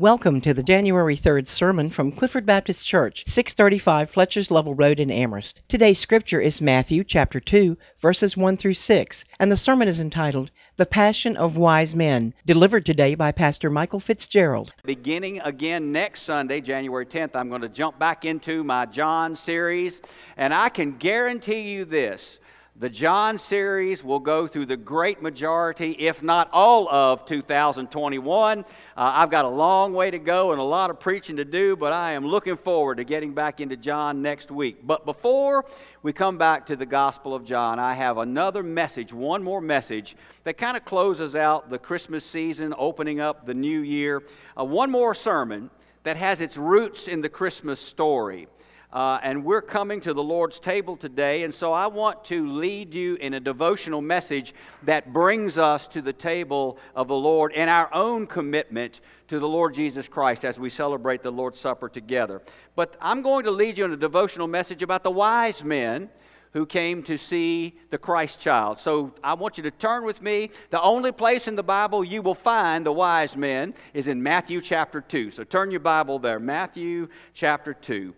[0.00, 5.10] Welcome to the January 3rd sermon from Clifford Baptist Church, 635 Fletcher's Level Road in
[5.10, 5.60] Amherst.
[5.68, 10.50] Today's scripture is Matthew chapter 2, verses 1 through 6, and the sermon is entitled
[10.78, 14.72] The Passion of Wise Men, delivered today by Pastor Michael Fitzgerald.
[14.86, 20.00] Beginning again next Sunday, January 10th, I'm going to jump back into my John series,
[20.38, 22.38] and I can guarantee you this
[22.80, 28.60] the John series will go through the great majority, if not all of 2021.
[28.60, 28.62] Uh,
[28.96, 31.92] I've got a long way to go and a lot of preaching to do, but
[31.92, 34.78] I am looking forward to getting back into John next week.
[34.82, 35.66] But before
[36.02, 40.16] we come back to the Gospel of John, I have another message, one more message
[40.44, 44.22] that kind of closes out the Christmas season, opening up the new year.
[44.58, 45.68] Uh, one more sermon
[46.04, 48.48] that has its roots in the Christmas story.
[48.92, 52.92] Uh, and we're coming to the Lord's table today, and so I want to lead
[52.92, 57.70] you in a devotional message that brings us to the table of the Lord and
[57.70, 62.42] our own commitment to the Lord Jesus Christ as we celebrate the Lord's Supper together.
[62.74, 66.10] But I'm going to lead you in a devotional message about the wise men
[66.52, 68.76] who came to see the Christ child.
[68.76, 70.50] So I want you to turn with me.
[70.70, 74.60] The only place in the Bible you will find the wise men is in Matthew
[74.60, 75.30] chapter 2.
[75.30, 78.12] So turn your Bible there, Matthew chapter 2.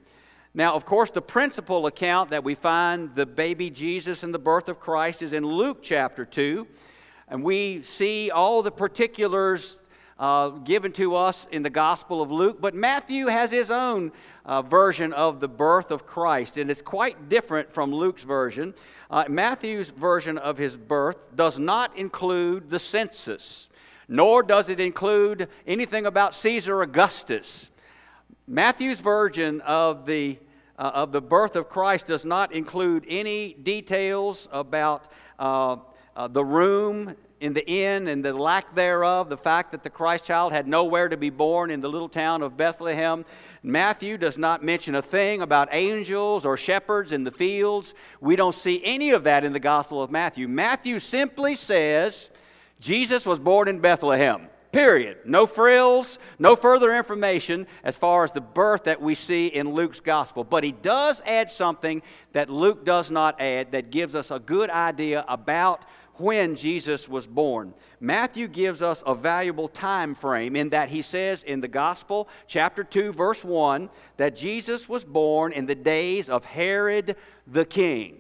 [0.54, 4.68] Now, of course, the principal account that we find the baby Jesus and the birth
[4.68, 6.66] of Christ is in Luke chapter 2.
[7.28, 9.80] And we see all the particulars
[10.18, 12.60] uh, given to us in the Gospel of Luke.
[12.60, 14.12] But Matthew has his own
[14.44, 18.74] uh, version of the birth of Christ, and it's quite different from Luke's version.
[19.10, 23.68] Uh, Matthew's version of his birth does not include the census,
[24.06, 27.70] nor does it include anything about Caesar Augustus.
[28.52, 30.38] Matthew's version of the,
[30.78, 35.76] uh, of the birth of Christ does not include any details about uh,
[36.14, 40.26] uh, the room in the inn and the lack thereof, the fact that the Christ
[40.26, 43.24] child had nowhere to be born in the little town of Bethlehem.
[43.62, 47.94] Matthew does not mention a thing about angels or shepherds in the fields.
[48.20, 50.46] We don't see any of that in the Gospel of Matthew.
[50.46, 52.28] Matthew simply says
[52.80, 54.48] Jesus was born in Bethlehem.
[54.72, 55.18] Period.
[55.26, 60.00] No frills, no further information as far as the birth that we see in Luke's
[60.00, 60.44] gospel.
[60.44, 62.00] But he does add something
[62.32, 65.84] that Luke does not add that gives us a good idea about
[66.14, 67.74] when Jesus was born.
[68.00, 72.82] Matthew gives us a valuable time frame in that he says in the gospel, chapter
[72.82, 77.16] 2, verse 1, that Jesus was born in the days of Herod
[77.46, 78.18] the king.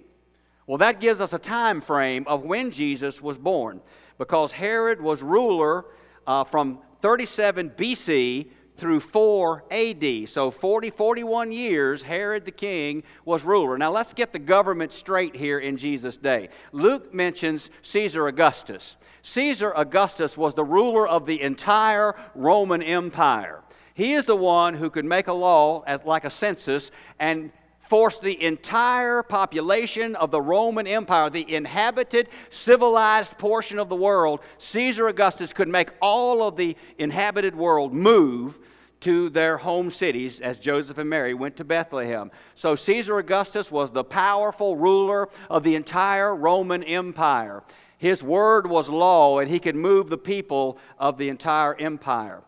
[0.66, 3.80] Well, that gives us a time frame of when Jesus was born
[4.18, 5.86] because Herod was ruler
[6.26, 10.28] uh, from 37 BC through 4 AD.
[10.28, 13.76] So 40, 41 years, Herod the king was ruler.
[13.78, 16.48] Now let's get the government straight here in Jesus' day.
[16.72, 18.96] Luke mentions Caesar Augustus.
[19.22, 23.62] Caesar Augustus was the ruler of the entire Roman Empire.
[23.94, 27.52] He is the one who could make a law as like a census and
[27.92, 34.40] forced the entire population of the Roman Empire, the inhabited, civilized portion of the world,
[34.56, 38.58] Caesar Augustus could make all of the inhabited world move
[39.00, 42.30] to their home cities as Joseph and Mary went to Bethlehem.
[42.54, 47.62] So Caesar Augustus was the powerful ruler of the entire Roman Empire.
[47.98, 52.42] His word was law, and he could move the people of the entire empire.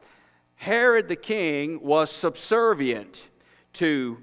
[0.55, 3.29] Herod the king was subservient
[3.75, 4.17] to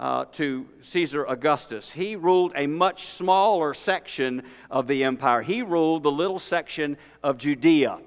[0.00, 1.92] uh, to Caesar Augustus.
[1.92, 5.42] He ruled a much smaller section of the empire.
[5.42, 7.98] He ruled the little section of Judea,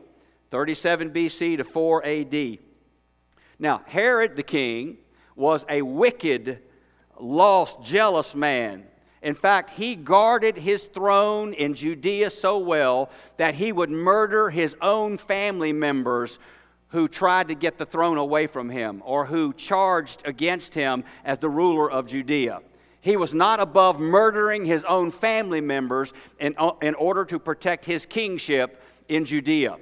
[0.49, 2.57] 37 BC to 4 AD.
[3.59, 4.97] Now, Herod the king
[5.35, 6.59] was a wicked,
[7.19, 8.85] lost, jealous man.
[9.21, 14.75] In fact, he guarded his throne in Judea so well that he would murder his
[14.81, 16.39] own family members
[16.93, 21.39] who tried to get the throne away from him or who charged against him as
[21.39, 22.61] the ruler of Judea.
[23.01, 28.05] He was not above murdering his own family members in, in order to protect his
[28.05, 29.77] kingship in Judea.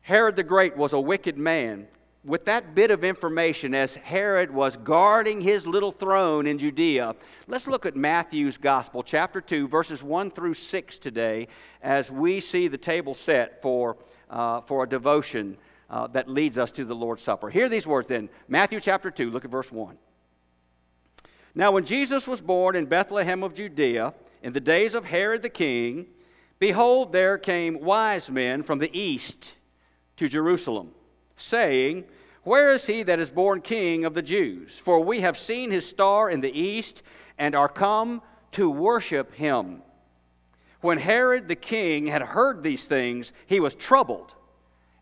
[0.00, 1.86] Herod the Great was a wicked man.
[2.24, 7.14] With that bit of information, as Herod was guarding his little throne in Judea,
[7.46, 11.46] let's look at Matthew's Gospel, chapter 2, verses 1 through 6 today,
[11.82, 13.98] as we see the table set for,
[14.30, 15.58] uh, for a devotion
[15.90, 17.50] uh, that leads us to the Lord's Supper.
[17.50, 19.96] Hear these words then Matthew chapter 2, look at verse 1.
[21.54, 25.48] Now, when Jesus was born in Bethlehem of Judea, in the days of Herod the
[25.48, 26.06] king,
[26.58, 29.54] behold, there came wise men from the east
[30.16, 30.90] to Jerusalem,
[31.36, 32.04] saying,
[32.42, 34.78] Where is he that is born king of the Jews?
[34.78, 37.02] For we have seen his star in the east
[37.38, 38.20] and are come
[38.52, 39.82] to worship him.
[40.80, 44.34] When Herod the king had heard these things, he was troubled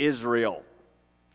[0.00, 0.62] Israel.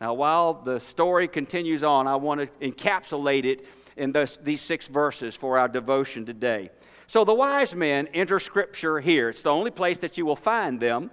[0.00, 3.66] Now, while the story continues on, I want to encapsulate it
[3.96, 6.70] in this, these six verses for our devotion today.
[7.06, 9.30] So, the wise men enter Scripture here.
[9.30, 11.10] It's the only place that you will find them.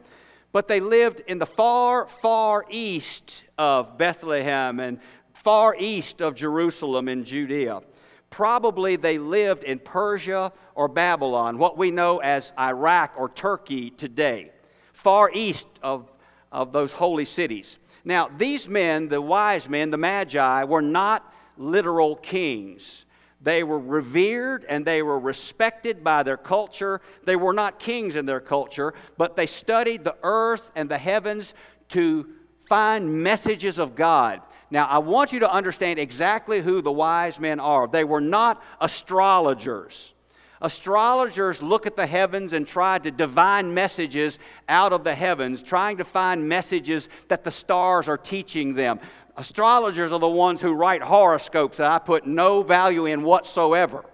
[0.51, 4.99] But they lived in the far, far east of Bethlehem and
[5.33, 7.81] far east of Jerusalem in Judea.
[8.29, 14.51] Probably they lived in Persia or Babylon, what we know as Iraq or Turkey today,
[14.93, 16.09] far east of,
[16.53, 17.79] of those holy cities.
[18.05, 23.05] Now, these men, the wise men, the magi, were not literal kings.
[23.41, 27.01] They were revered and they were respected by their culture.
[27.25, 31.53] They were not kings in their culture, but they studied the earth and the heavens
[31.89, 32.27] to
[32.69, 34.41] find messages of God.
[34.71, 37.87] Now, I want you to understand exactly who the wise men are.
[37.87, 40.13] They were not astrologers.
[40.63, 44.39] Astrologers look at the heavens and try to divine messages
[44.69, 49.01] out of the heavens, trying to find messages that the stars are teaching them.
[49.35, 54.05] Astrologers are the ones who write horoscopes that I put no value in whatsoever.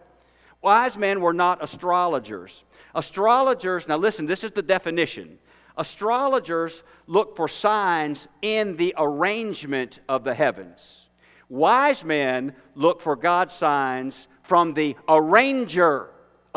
[0.64, 2.64] Wise men were not astrologers.
[2.96, 5.38] Astrologers, now listen, this is the definition.
[5.78, 11.10] Astrologers look for signs in the arrangement of the heavens.
[11.48, 16.10] Wise men look for God's signs from the arranger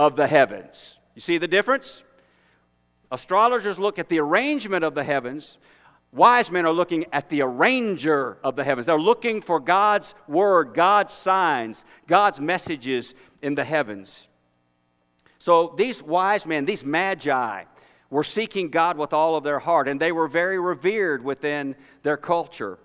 [0.03, 0.99] of the heavens.
[1.15, 2.03] You see the difference?
[3.13, 5.59] Astrologers look at the arrangement of the heavens.
[6.13, 8.87] Wise men are looking at the arranger of the heavens.
[8.87, 14.27] They're looking for God's word, God's signs, God's messages in the heavens.
[15.39, 17.63] So these wise men, these magi,
[18.11, 22.17] were seeking God with all of their heart, and they were very revered within their
[22.17, 22.81] culture.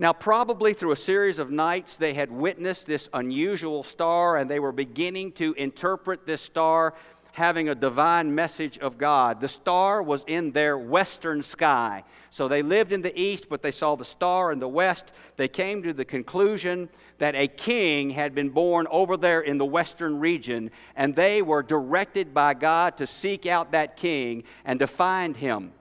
[0.00, 4.60] Now, probably through a series of nights, they had witnessed this unusual star and they
[4.60, 6.94] were beginning to interpret this star
[7.32, 9.40] having a divine message of God.
[9.40, 12.04] The star was in their western sky.
[12.30, 15.12] So they lived in the east, but they saw the star in the west.
[15.36, 19.66] They came to the conclusion that a king had been born over there in the
[19.66, 24.86] western region, and they were directed by God to seek out that king and to
[24.86, 25.72] find him.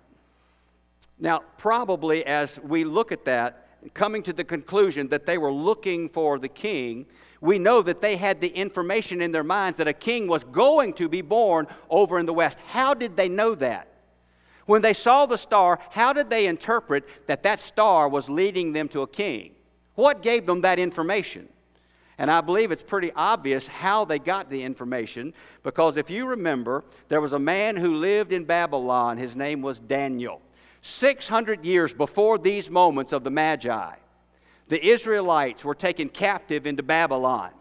[1.19, 6.09] Now, probably as we look at that, coming to the conclusion that they were looking
[6.09, 7.05] for the king,
[7.41, 10.93] we know that they had the information in their minds that a king was going
[10.93, 12.59] to be born over in the west.
[12.67, 13.87] How did they know that?
[14.65, 18.89] When they saw the star, how did they interpret that that star was leading them
[18.89, 19.51] to a king?
[19.95, 21.47] What gave them that information?
[22.17, 25.33] And I believe it's pretty obvious how they got the information
[25.63, 29.17] because if you remember, there was a man who lived in Babylon.
[29.17, 30.41] His name was Daniel.
[30.87, 33.95] 600 years before these moments of the Magi,
[34.69, 37.51] the Israelites were taken captive into Babylon.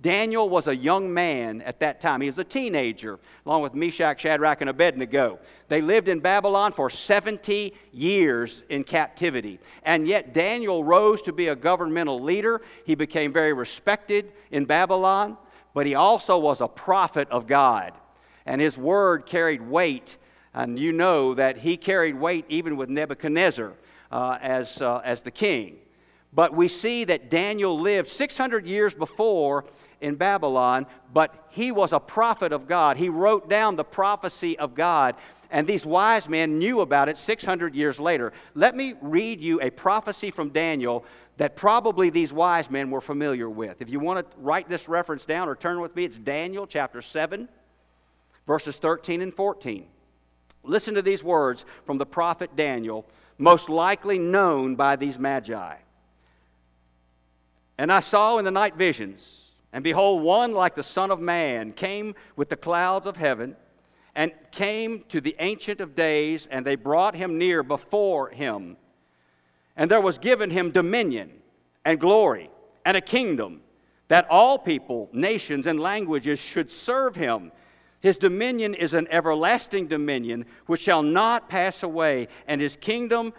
[0.00, 2.20] Daniel was a young man at that time.
[2.20, 5.40] He was a teenager, along with Meshach, Shadrach, and Abednego.
[5.66, 9.58] They lived in Babylon for 70 years in captivity.
[9.82, 12.60] And yet, Daniel rose to be a governmental leader.
[12.84, 15.36] He became very respected in Babylon,
[15.74, 17.92] but he also was a prophet of God.
[18.46, 20.16] And his word carried weight
[20.58, 23.72] and you know that he carried weight even with Nebuchadnezzar
[24.10, 25.78] uh, as, uh, as the king.
[26.32, 29.64] But we see that Daniel lived 600 years before
[30.00, 32.96] in Babylon, but he was a prophet of God.
[32.96, 35.14] He wrote down the prophecy of God,
[35.50, 38.32] and these wise men knew about it 600 years later.
[38.54, 41.04] Let me read you a prophecy from Daniel
[41.36, 43.80] that probably these wise men were familiar with.
[43.80, 47.00] If you want to write this reference down or turn with me, it's Daniel chapter
[47.00, 47.48] 7,
[48.44, 49.86] verses 13 and 14.
[50.62, 53.06] Listen to these words from the prophet Daniel,
[53.38, 55.76] most likely known by these magi.
[57.78, 61.72] And I saw in the night visions, and behold, one like the Son of Man
[61.72, 63.56] came with the clouds of heaven,
[64.14, 68.76] and came to the Ancient of Days, and they brought him near before him.
[69.76, 71.30] And there was given him dominion
[71.84, 72.50] and glory
[72.84, 73.60] and a kingdom
[74.08, 77.52] that all people, nations, and languages should serve him.
[78.00, 83.32] His dominion is an everlasting dominion which shall not pass away, and his kingdom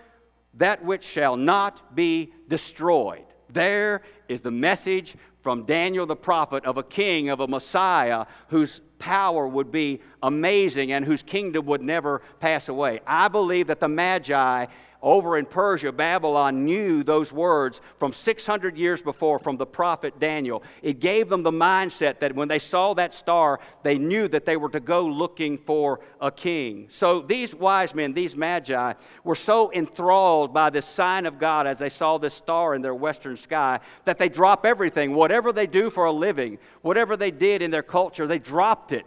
[0.56, 3.26] that which shall not be destroyed.
[3.52, 8.82] There is the message from Daniel the prophet of a king, of a Messiah whose
[9.00, 13.00] power would be amazing and whose kingdom would never pass away.
[13.08, 14.66] I believe that the Magi
[15.02, 20.62] over in Persia, Babylon knew those words from 600 years before from the prophet Daniel.
[20.82, 24.58] It gave them the mindset that when they saw that star, they knew that they
[24.58, 26.88] were to go looking for a king.
[26.90, 31.80] So these wise men, these magi, were so enthralled by this sign of God as
[31.80, 35.16] they saw this star in their western sky that they drop everything.
[35.16, 39.06] Whatever they do for a living, whatever they did in their culture, they dropped it.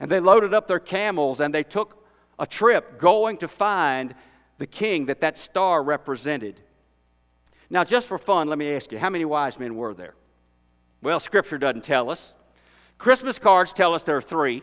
[0.00, 2.06] And they loaded up their camels and they took
[2.38, 4.14] a trip going to find
[4.58, 6.60] the king that that star represented.
[7.70, 10.14] Now, just for fun, let me ask you how many wise men were there?
[11.02, 12.34] Well, Scripture doesn't tell us.
[12.98, 14.62] Christmas cards tell us there are three.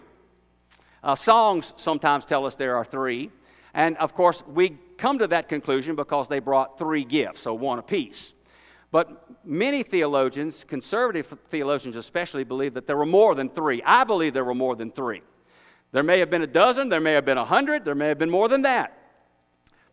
[1.04, 3.32] Uh, songs sometimes tell us there are three.
[3.74, 7.80] And of course, we come to that conclusion because they brought three gifts, so one
[7.80, 8.34] apiece.
[8.92, 13.82] But many theologians, conservative theologians especially, believe that there were more than three.
[13.86, 15.22] I believe there were more than three.
[15.92, 18.18] There may have been a dozen, there may have been a hundred, there may have
[18.18, 18.98] been more than that.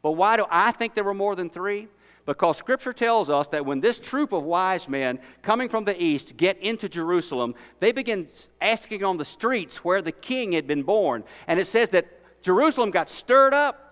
[0.03, 1.89] But why do I think there were more than three?
[2.25, 6.37] Because Scripture tells us that when this troop of wise men coming from the east
[6.37, 8.29] get into Jerusalem, they begin
[8.61, 11.25] asking on the streets where the king had been born.
[11.49, 12.07] And it says that
[12.43, 13.89] Jerusalem got stirred up.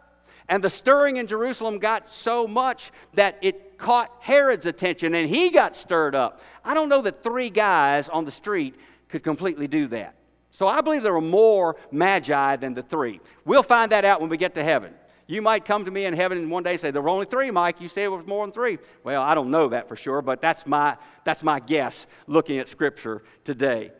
[0.49, 5.50] And the stirring in Jerusalem got so much that it caught Herod's attention and he
[5.50, 6.40] got stirred up.
[6.64, 8.75] I don't know that three guys on the street
[9.09, 10.14] could completely do that.
[10.50, 13.21] So I believe there were more magi than the three.
[13.45, 14.93] We'll find that out when we get to heaven.
[15.31, 17.53] You might come to me in heaven one day and say, There were only three,
[17.53, 17.81] Mike.
[17.81, 18.79] You said it was more than three.
[19.05, 22.67] Well, I don't know that for sure, but that's my, that's my guess looking at
[22.67, 23.93] Scripture today.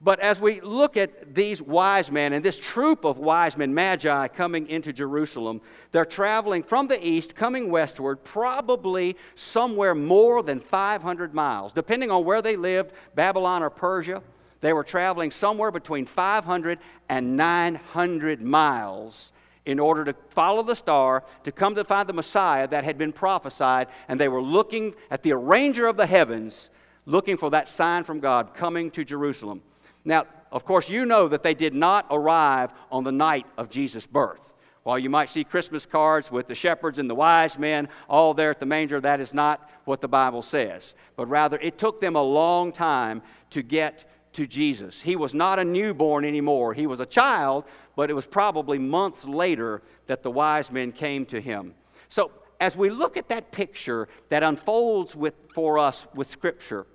[0.00, 4.26] But as we look at these wise men and this troop of wise men, magi,
[4.28, 5.60] coming into Jerusalem,
[5.92, 12.24] they're traveling from the east, coming westward, probably somewhere more than 500 miles, depending on
[12.24, 14.22] where they lived, Babylon or Persia.
[14.60, 19.30] They were traveling somewhere between 500 and 900 miles
[19.68, 23.12] in order to follow the star to come to find the Messiah that had been
[23.12, 26.70] prophesied, and they were looking at the arranger of the heavens,
[27.04, 29.60] looking for that sign from God coming to Jerusalem.
[30.06, 34.06] Now, of course, you know that they did not arrive on the night of Jesus'
[34.06, 34.54] birth.
[34.84, 38.50] While you might see Christmas cards with the shepherds and the wise men all there
[38.50, 40.94] at the manger, that is not what the Bible says.
[41.14, 43.20] But rather, it took them a long time
[43.50, 45.00] to get to Jesus.
[45.00, 46.74] He was not a newborn anymore.
[46.74, 47.64] He was a child,
[47.96, 51.74] but it was probably months later that the wise men came to him.
[52.08, 52.30] So,
[52.60, 56.86] as we look at that picture that unfolds with, for us with Scripture,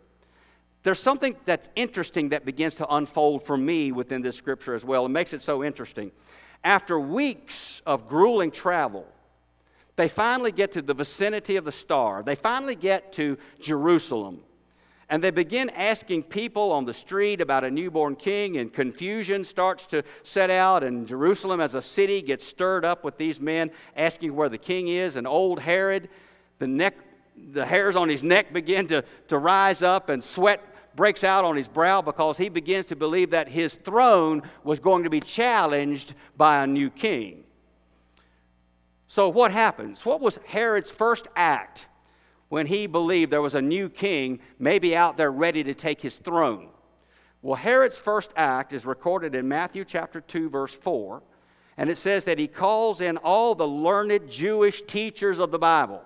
[0.83, 5.05] there's something that's interesting that begins to unfold for me within this Scripture as well.
[5.05, 6.11] It makes it so interesting.
[6.63, 9.07] After weeks of grueling travel,
[9.95, 12.23] they finally get to the vicinity of the star.
[12.23, 14.41] They finally get to Jerusalem.
[15.13, 19.85] And they begin asking people on the street about a newborn king, and confusion starts
[19.85, 20.83] to set out.
[20.83, 24.87] And Jerusalem, as a city, gets stirred up with these men asking where the king
[24.87, 25.15] is.
[25.15, 26.09] And old Herod,
[26.57, 26.95] the, neck,
[27.51, 30.63] the hairs on his neck begin to, to rise up, and sweat
[30.95, 35.03] breaks out on his brow because he begins to believe that his throne was going
[35.03, 37.43] to be challenged by a new king.
[39.05, 40.03] So, what happens?
[40.07, 41.85] What was Herod's first act?
[42.53, 46.17] When he believed there was a new king maybe out there ready to take his
[46.17, 46.67] throne.
[47.41, 51.23] Well, Herod's first act is recorded in Matthew chapter 2, verse 4,
[51.77, 56.03] and it says that he calls in all the learned Jewish teachers of the Bible.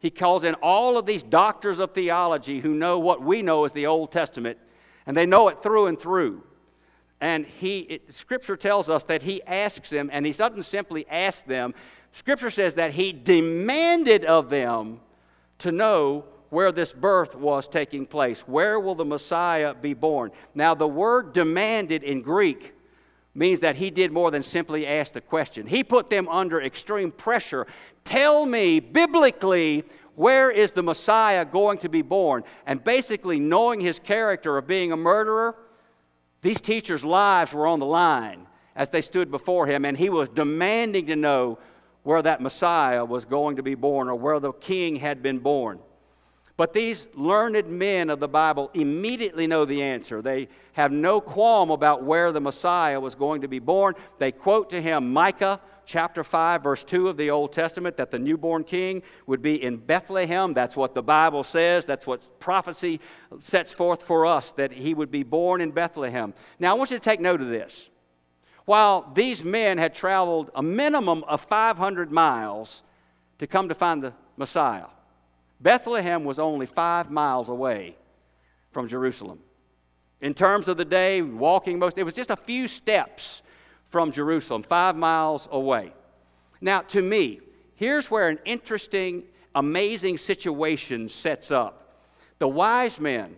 [0.00, 3.70] He calls in all of these doctors of theology who know what we know as
[3.70, 4.58] the Old Testament,
[5.06, 6.42] and they know it through and through.
[7.20, 11.46] And he, it, Scripture tells us that he asks them, and he doesn't simply ask
[11.46, 11.72] them.
[12.10, 14.98] Scripture says that he demanded of them
[15.58, 18.40] to know where this birth was taking place.
[18.40, 20.30] Where will the Messiah be born?
[20.54, 22.74] Now, the word demanded in Greek
[23.34, 25.66] means that he did more than simply ask the question.
[25.66, 27.66] He put them under extreme pressure.
[28.04, 29.84] Tell me, biblically,
[30.16, 32.42] where is the Messiah going to be born?
[32.66, 35.54] And basically, knowing his character of being a murderer,
[36.42, 40.28] these teachers' lives were on the line as they stood before him, and he was
[40.28, 41.58] demanding to know
[42.08, 45.78] where that Messiah was going to be born or where the king had been born.
[46.56, 50.22] But these learned men of the Bible immediately know the answer.
[50.22, 53.94] They have no qualm about where the Messiah was going to be born.
[54.18, 58.18] They quote to him Micah chapter 5, verse 2 of the Old Testament, that the
[58.18, 60.54] newborn king would be in Bethlehem.
[60.54, 61.84] That's what the Bible says.
[61.84, 63.00] That's what prophecy
[63.40, 66.32] sets forth for us, that he would be born in Bethlehem.
[66.58, 67.90] Now, I want you to take note of this
[68.68, 72.82] while these men had traveled a minimum of 500 miles
[73.38, 74.84] to come to find the Messiah.
[75.58, 77.96] Bethlehem was only five miles away
[78.70, 79.38] from Jerusalem.
[80.20, 83.40] In terms of the day, walking most, it was just a few steps
[83.88, 85.94] from Jerusalem, five miles away.
[86.60, 87.40] Now, to me,
[87.74, 89.22] here's where an interesting,
[89.54, 92.04] amazing situation sets up.
[92.38, 93.34] The wise men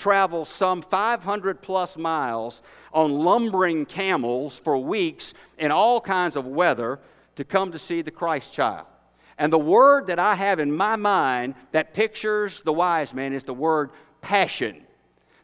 [0.00, 6.98] travel some 500 plus miles on lumbering camels for weeks in all kinds of weather
[7.36, 8.86] to come to see the Christ child.
[9.38, 13.44] And the word that I have in my mind that pictures the wise men is
[13.44, 13.90] the word
[14.20, 14.82] passion.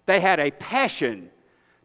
[0.07, 1.31] They had a passion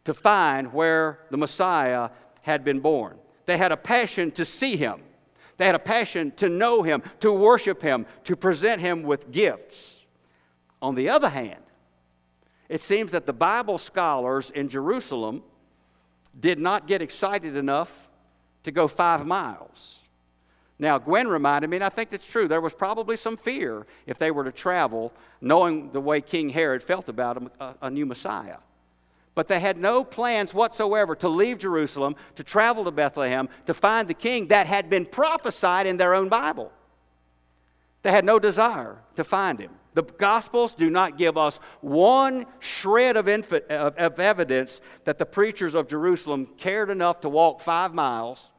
[0.05, 2.09] to find where the Messiah
[2.41, 3.17] had been born.
[3.45, 5.01] They had a passion to see him.
[5.57, 9.99] They had a passion to know him, to worship him, to present him with gifts.
[10.81, 11.60] On the other hand,
[12.71, 15.43] it seems that the Bible scholars in Jerusalem
[16.39, 17.91] did not get excited enough
[18.63, 19.99] to go five miles.
[20.79, 24.17] Now, Gwen reminded me, and I think that's true, there was probably some fear if
[24.17, 25.11] they were to travel,
[25.41, 28.59] knowing the way King Herod felt about a, a new Messiah.
[29.35, 34.07] But they had no plans whatsoever to leave Jerusalem, to travel to Bethlehem, to find
[34.07, 36.71] the king that had been prophesied in their own Bible.
[38.01, 39.71] They had no desire to find him.
[39.93, 45.75] The Gospels do not give us one shred of, inf- of, evidence that the preachers
[45.75, 48.49] of Jerusalem cared enough to walk five miles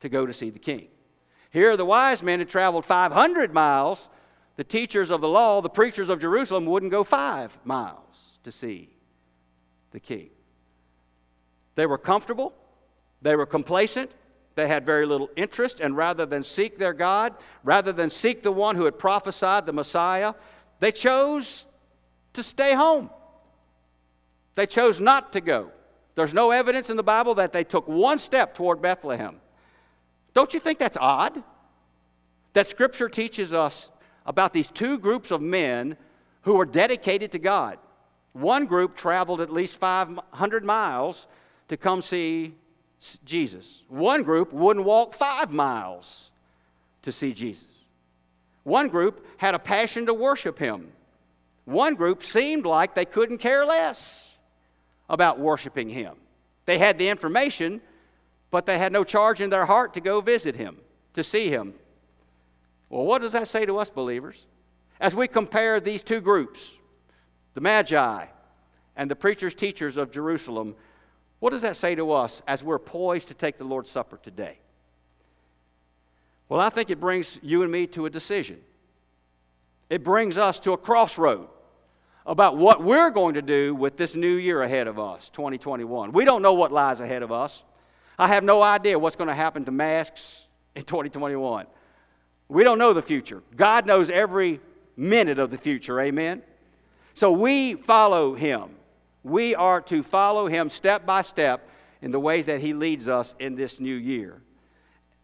[0.00, 0.88] to go to see the king.
[1.50, 4.08] Here, the wise men had traveled 500 miles.
[4.56, 7.98] The teachers of the law, the preachers of Jerusalem, wouldn't go five miles
[8.42, 8.90] to see
[9.92, 10.30] the king.
[11.76, 12.52] They were comfortable,
[13.22, 14.10] they were complacent,
[14.54, 18.52] they had very little interest, and rather than seek their God, rather than seek the
[18.52, 20.34] one who had prophesied the Messiah,
[20.80, 21.64] they chose
[22.34, 23.10] to stay home.
[24.54, 25.70] They chose not to go.
[26.14, 29.36] There's no evidence in the Bible that they took one step toward Bethlehem.
[30.34, 31.42] Don't you think that's odd?
[32.52, 33.90] That Scripture teaches us
[34.26, 35.96] about these two groups of men
[36.42, 37.78] who were dedicated to God.
[38.32, 41.26] One group traveled at least 500 miles
[41.68, 42.54] to come see
[43.24, 43.82] Jesus.
[43.88, 46.30] One group wouldn't walk five miles
[47.02, 47.66] to see Jesus.
[48.64, 50.92] One group had a passion to worship him.
[51.64, 54.28] One group seemed like they couldn't care less
[55.08, 56.14] about worshiping him.
[56.64, 57.80] They had the information,
[58.50, 60.76] but they had no charge in their heart to go visit him,
[61.14, 61.74] to see him.
[62.88, 64.46] Well, what does that say to us believers?
[65.00, 66.70] As we compare these two groups,
[67.54, 68.26] the Magi,
[68.96, 70.76] and the preachers, teachers of Jerusalem,
[71.42, 74.58] what does that say to us as we're poised to take the Lord's Supper today?
[76.48, 78.60] Well, I think it brings you and me to a decision.
[79.90, 81.48] It brings us to a crossroad
[82.24, 86.12] about what we're going to do with this new year ahead of us, 2021.
[86.12, 87.64] We don't know what lies ahead of us.
[88.20, 90.42] I have no idea what's going to happen to masks
[90.76, 91.66] in 2021.
[92.48, 93.42] We don't know the future.
[93.56, 94.60] God knows every
[94.96, 96.00] minute of the future.
[96.00, 96.40] Amen.
[97.14, 98.76] So we follow him.
[99.22, 101.68] We are to follow him step by step
[102.00, 104.42] in the ways that he leads us in this new year.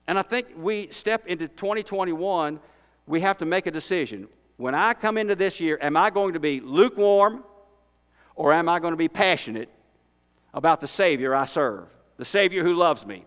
[0.06, 2.61] And I think we step into 2021,
[3.06, 4.28] we have to make a decision.
[4.56, 7.44] When I come into this year, am I going to be lukewarm
[8.34, 9.68] or am I going to be passionate
[10.54, 13.24] about the Savior I serve, the Savior who loves me?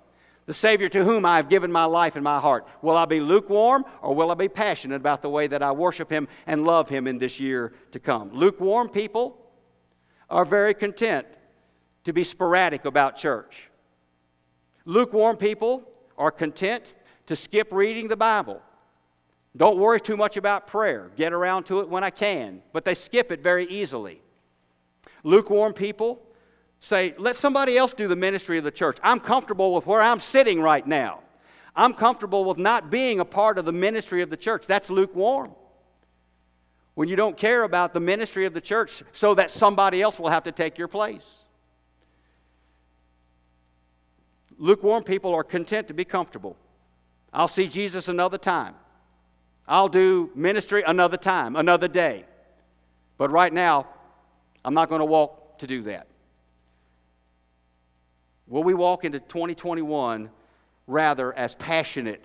[0.47, 2.67] the Savior to whom I have given my life and my heart?
[2.81, 6.09] Will I be lukewarm or will I be passionate about the way that I worship
[6.09, 8.31] Him and love Him in this year to come?
[8.33, 9.37] Lukewarm people
[10.31, 11.27] are very content
[12.05, 13.69] to be sporadic about church.
[14.85, 15.83] Lukewarm people
[16.17, 16.93] are content
[17.27, 18.61] to skip reading the Bible.
[19.55, 21.11] Don't worry too much about prayer.
[21.17, 24.21] Get around to it when I can, but they skip it very easily.
[25.23, 26.21] Lukewarm people
[26.79, 28.97] say, let somebody else do the ministry of the church.
[29.03, 31.19] I'm comfortable with where I'm sitting right now.
[31.75, 34.65] I'm comfortable with not being a part of the ministry of the church.
[34.65, 35.51] That's lukewarm.
[37.01, 40.29] When you don't care about the ministry of the church so that somebody else will
[40.29, 41.27] have to take your place.
[44.59, 46.55] Lukewarm people are content to be comfortable.
[47.33, 48.75] I'll see Jesus another time.
[49.67, 52.23] I'll do ministry another time, another day.
[53.17, 53.87] But right now,
[54.63, 56.05] I'm not going to walk to do that.
[58.45, 60.29] Will we walk into 2021
[60.85, 62.23] rather as passionate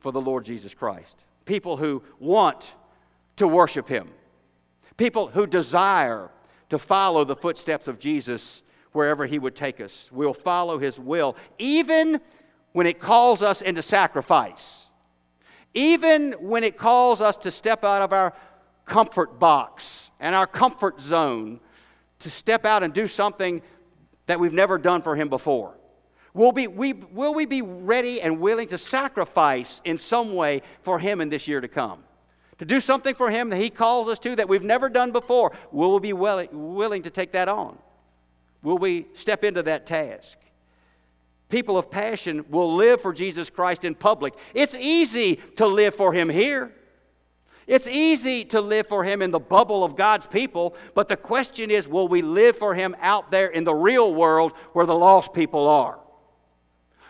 [0.00, 1.16] for the Lord Jesus Christ?
[1.46, 2.70] People who want
[3.38, 4.08] to worship Him,
[4.96, 6.30] people who desire
[6.70, 10.10] to follow the footsteps of Jesus wherever He would take us.
[10.12, 12.20] We'll follow His will, even
[12.72, 14.86] when it calls us into sacrifice,
[15.74, 18.34] even when it calls us to step out of our
[18.84, 21.60] comfort box and our comfort zone,
[22.20, 23.62] to step out and do something
[24.26, 25.74] that we've never done for Him before?
[26.34, 30.98] Will, be, we, will we be ready and willing to sacrifice in some way for
[30.98, 32.04] Him in this year to come?
[32.58, 35.52] To do something for Him that He calls us to that we've never done before,
[35.70, 37.78] will we be willing, willing to take that on?
[38.62, 40.36] Will we step into that task?
[41.48, 44.34] People of passion will live for Jesus Christ in public.
[44.54, 46.72] It's easy to live for Him here.
[47.66, 51.70] It's easy to live for Him in the bubble of God's people, but the question
[51.70, 55.32] is will we live for Him out there in the real world where the lost
[55.32, 55.98] people are?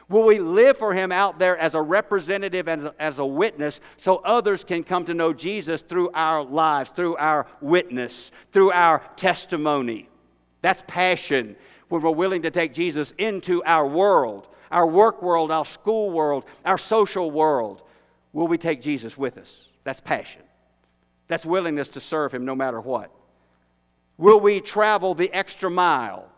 [0.09, 3.81] Will we live for Him out there as a representative, as a, as a witness,
[3.99, 9.03] so others can come to know Jesus through our lives, through our witness, through our
[9.17, 10.09] testimony?
[10.63, 11.57] That's passion
[11.89, 16.45] when we're willing to take Jesus into our world, our work world, our school world,
[16.65, 17.83] our social world.
[18.33, 19.69] Will we take Jesus with us?
[19.85, 20.43] That's passion.
[21.29, 23.11] That's willingness to serve Him no matter what.
[24.17, 26.31] Will we travel the extra mile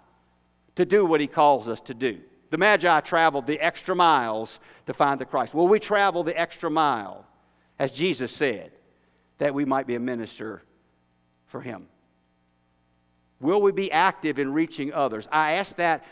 [0.74, 2.18] to do what He calls us to do?
[2.50, 5.54] The Magi traveled the extra miles to find the Christ.
[5.54, 7.24] Will we travel the extra mile,
[7.78, 8.72] as Jesus said,
[9.38, 10.62] that we might be a minister
[11.46, 11.86] for Him?
[13.40, 15.28] Will we be active in reaching others?
[15.30, 16.04] I ask that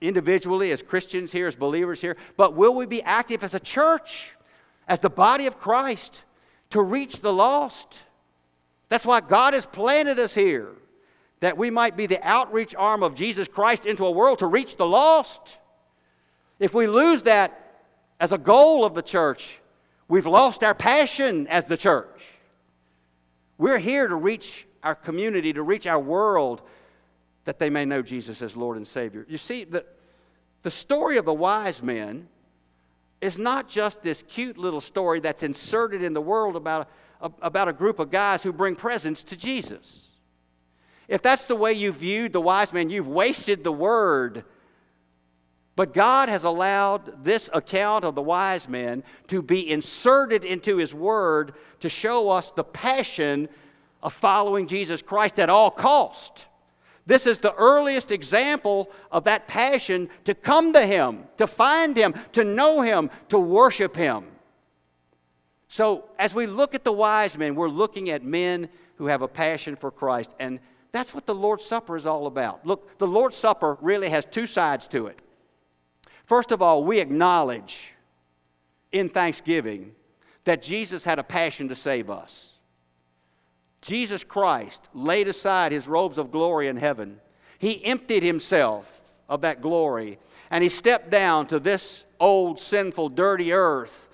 [0.00, 4.30] individually as Christians here, as believers here, but will we be active as a church,
[4.86, 6.22] as the body of Christ,
[6.70, 7.98] to reach the lost?
[8.88, 10.68] That's why God has planted us here
[11.40, 14.76] that we might be the outreach arm of Jesus Christ into a world to reach
[14.76, 15.58] the lost.
[16.58, 17.82] If we lose that
[18.18, 19.60] as a goal of the church,
[20.08, 22.22] we've lost our passion as the church.
[23.58, 26.62] We're here to reach our community, to reach our world,
[27.44, 29.26] that they may know Jesus as Lord and Savior.
[29.28, 29.84] You see, the,
[30.62, 32.28] the story of the wise men
[33.20, 36.88] is not just this cute little story that's inserted in the world about
[37.20, 40.05] a, about a group of guys who bring presents to Jesus.
[41.08, 44.44] If that's the way you viewed the wise men, you've wasted the word.
[45.76, 50.94] But God has allowed this account of the wise men to be inserted into His
[50.94, 53.48] Word to show us the passion
[54.02, 56.46] of following Jesus Christ at all cost.
[57.04, 62.14] This is the earliest example of that passion to come to Him, to find Him,
[62.32, 64.24] to know Him, to worship Him.
[65.68, 69.28] So, as we look at the wise men, we're looking at men who have a
[69.28, 70.30] passion for Christ.
[70.38, 70.58] And
[70.96, 72.66] that's what the Lord's Supper is all about.
[72.66, 75.20] Look, the Lord's Supper really has two sides to it.
[76.24, 77.92] First of all, we acknowledge
[78.92, 79.92] in thanksgiving
[80.44, 82.52] that Jesus had a passion to save us.
[83.82, 87.20] Jesus Christ laid aside his robes of glory in heaven.
[87.58, 88.86] He emptied himself
[89.28, 90.18] of that glory
[90.50, 94.05] and he stepped down to this old, sinful, dirty earth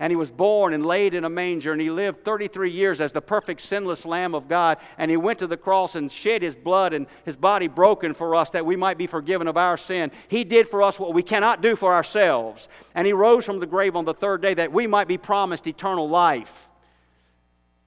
[0.00, 3.12] and he was born and laid in a manger, and he lived 33 years as
[3.12, 4.78] the perfect, sinless Lamb of God.
[4.96, 8.36] And he went to the cross and shed his blood and his body broken for
[8.36, 10.12] us that we might be forgiven of our sin.
[10.28, 12.68] He did for us what we cannot do for ourselves.
[12.94, 15.66] And he rose from the grave on the third day that we might be promised
[15.66, 16.68] eternal life.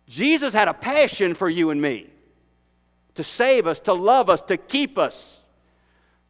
[0.07, 2.09] Jesus had a passion for you and me
[3.15, 5.39] to save us, to love us, to keep us.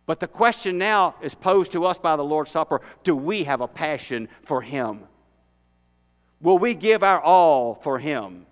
[0.05, 3.61] But the question now is posed to us by the Lord's Supper do we have
[3.61, 5.07] a passion for him?
[6.41, 8.45] Will we give our all for Him?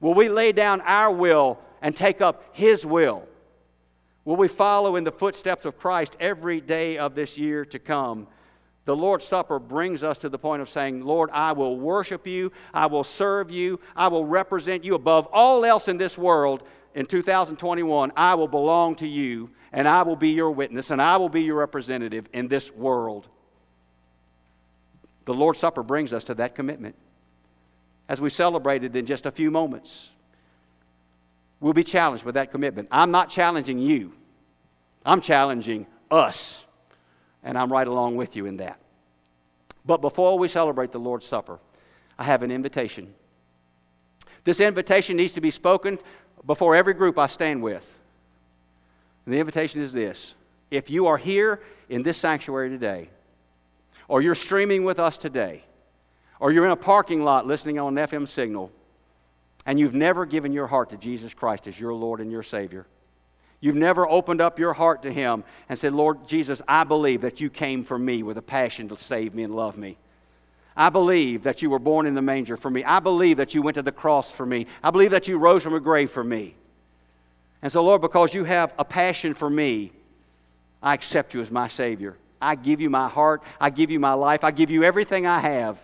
[0.00, 3.26] Will we lay down our will and take up His will?
[4.24, 8.26] Will we follow in the footsteps of Christ every day of this year to come?
[8.84, 12.52] The Lord's Supper brings us to the point of saying, Lord, I will worship you,
[12.72, 16.62] I will serve you, I will represent you above all else in this world.
[16.94, 21.18] In 2021, I will belong to you, and I will be your witness, and I
[21.18, 23.28] will be your representative in this world.
[25.26, 26.96] The Lord's Supper brings us to that commitment
[28.08, 30.08] as we celebrated in just a few moments.
[31.60, 32.88] We'll be challenged with that commitment.
[32.90, 34.12] I'm not challenging you,
[35.04, 36.62] I'm challenging us.
[37.44, 38.80] And I'm right along with you in that.
[39.86, 41.60] But before we celebrate the Lord's Supper,
[42.18, 43.14] I have an invitation.
[44.42, 45.98] This invitation needs to be spoken
[46.46, 47.88] before every group I stand with.
[49.24, 50.34] And the invitation is this
[50.70, 53.08] if you are here in this sanctuary today,
[54.08, 55.62] or you're streaming with us today,
[56.40, 58.70] or you're in a parking lot listening on an FM signal,
[59.66, 62.86] and you've never given your heart to Jesus Christ as your Lord and your Savior.
[63.60, 67.40] You've never opened up your heart to Him and said, Lord Jesus, I believe that
[67.40, 69.96] you came for me with a passion to save me and love me.
[70.76, 72.84] I believe that you were born in the manger for me.
[72.84, 74.66] I believe that you went to the cross for me.
[74.82, 76.54] I believe that you rose from a grave for me.
[77.60, 79.90] And so, Lord, because you have a passion for me,
[80.80, 82.16] I accept you as my Savior.
[82.40, 83.42] I give you my heart.
[83.60, 84.44] I give you my life.
[84.44, 85.76] I give you everything I have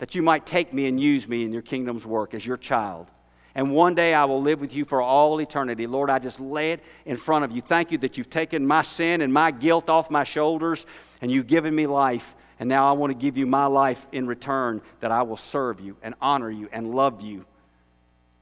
[0.00, 3.06] that you might take me and use me in your kingdom's work as your child.
[3.54, 5.86] And one day I will live with you for all eternity.
[5.86, 7.60] Lord, I just lay it in front of you.
[7.60, 10.86] Thank you that you've taken my sin and my guilt off my shoulders
[11.20, 12.34] and you've given me life.
[12.58, 15.80] And now I want to give you my life in return that I will serve
[15.80, 17.44] you and honor you and love you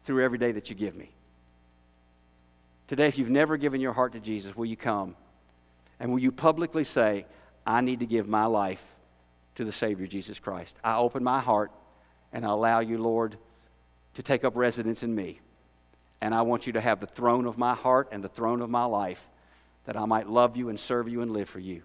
[0.05, 1.11] through every day that you give me.
[2.87, 5.17] Today, if you've never given your heart to Jesus, will you come?
[5.99, 7.27] And will you publicly say,
[7.67, 8.83] I need to give my life
[9.59, 10.73] to the Savior Jesus Christ.
[10.85, 11.73] I open my heart
[12.33, 13.37] and I allow you, Lord,
[14.15, 15.41] to take up residence in me.
[16.21, 18.71] And I want you to have the throne of my heart and the throne of
[18.71, 19.21] my life
[19.85, 21.83] that I might love you and serve you and live for you.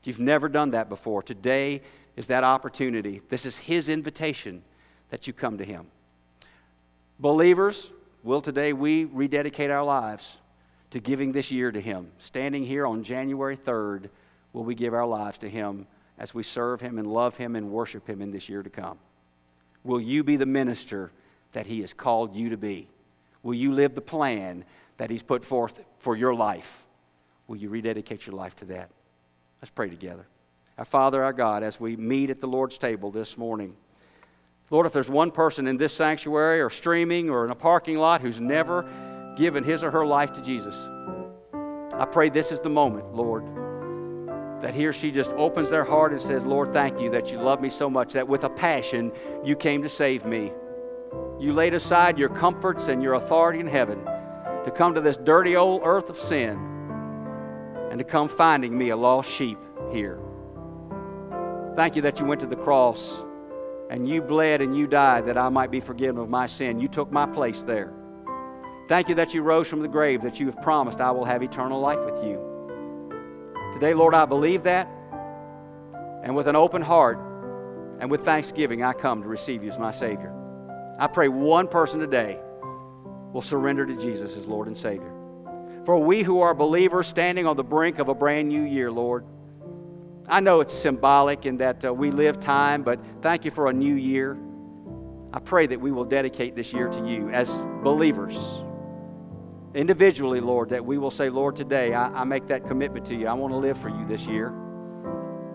[0.00, 1.82] If you've never done that before, today
[2.16, 3.22] is that opportunity.
[3.28, 4.60] This is His invitation
[5.10, 5.86] that you come to Him.
[7.20, 7.90] Believers,
[8.24, 10.36] will today we rededicate our lives
[10.90, 12.10] to giving this year to Him.
[12.18, 14.08] Standing here on January 3rd,
[14.52, 15.86] will we give our lives to Him
[16.18, 18.98] as we serve Him and love Him and worship Him in this year to come?
[19.84, 21.10] Will you be the minister
[21.52, 22.88] that He has called you to be?
[23.42, 24.64] Will you live the plan
[24.96, 26.84] that He's put forth for your life?
[27.46, 28.90] Will you rededicate your life to that?
[29.62, 30.26] Let's pray together.
[30.76, 33.74] Our Father, our God, as we meet at the Lord's table this morning,
[34.70, 38.20] Lord, if there's one person in this sanctuary or streaming or in a parking lot
[38.20, 38.88] who's never
[39.36, 40.76] given his or her life to Jesus,
[41.94, 43.44] I pray this is the moment, Lord,
[44.62, 47.38] that he or she just opens their heart and says, Lord, thank you that you
[47.38, 49.12] love me so much, that with a passion
[49.44, 50.52] you came to save me.
[51.38, 54.04] You laid aside your comforts and your authority in heaven
[54.64, 56.58] to come to this dirty old earth of sin
[57.90, 59.58] and to come finding me, a lost sheep,
[59.92, 60.20] here.
[61.76, 63.20] Thank you that you went to the cross
[63.90, 66.80] and you bled and you died that I might be forgiven of my sin.
[66.80, 67.92] You took my place there.
[68.88, 71.42] Thank you that you rose from the grave, that you have promised I will have
[71.42, 72.47] eternal life with you.
[73.78, 74.88] Today, Lord, I believe that.
[76.24, 77.16] And with an open heart
[78.00, 80.34] and with thanksgiving, I come to receive you as my Savior.
[80.98, 82.40] I pray one person today
[83.32, 85.12] will surrender to Jesus as Lord and Savior.
[85.86, 89.24] For we who are believers standing on the brink of a brand new year, Lord,
[90.26, 93.72] I know it's symbolic in that uh, we live time, but thank you for a
[93.72, 94.36] new year.
[95.32, 97.48] I pray that we will dedicate this year to you as
[97.84, 98.36] believers.
[99.74, 103.26] Individually, Lord, that we will say, Lord, today I, I make that commitment to you.
[103.26, 104.48] I want to live for you this year.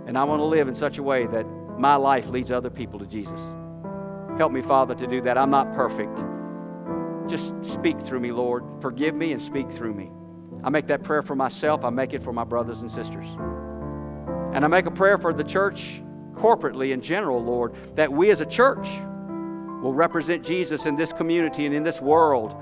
[0.05, 1.45] And I want to live in such a way that
[1.77, 3.39] my life leads other people to Jesus.
[4.37, 5.37] Help me, Father, to do that.
[5.37, 6.15] I'm not perfect.
[7.27, 8.63] Just speak through me, Lord.
[8.81, 10.11] Forgive me and speak through me.
[10.63, 11.83] I make that prayer for myself.
[11.83, 13.27] I make it for my brothers and sisters.
[14.53, 16.01] And I make a prayer for the church
[16.35, 18.87] corporately in general, Lord, that we as a church
[19.81, 22.55] will represent Jesus in this community and in this world.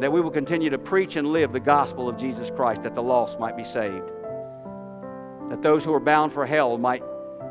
[0.00, 3.02] That we will continue to preach and live the gospel of Jesus Christ, that the
[3.02, 4.10] lost might be saved.
[5.50, 7.02] That those who are bound for hell might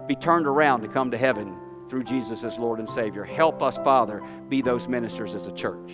[0.08, 1.56] be turned around to come to heaven
[1.89, 3.23] through Jesus as Lord and Savior.
[3.23, 5.91] Help us, Father, be those ministers as a church.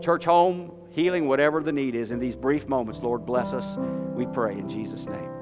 [0.00, 3.76] Church home, healing, whatever the need is in these brief moments, Lord, bless us.
[4.14, 5.41] We pray in Jesus' name.